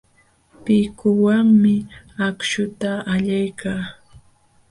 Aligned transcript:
Pikuwanmi 0.63 1.75
akśhuta 2.27 2.91
allaykaa. 3.13 3.83